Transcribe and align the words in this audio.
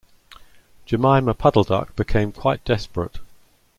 Jemima 0.87 1.35
Puddle-duck 1.35 1.95
became 1.95 2.31
quite 2.31 2.65
desperate. 2.65 3.19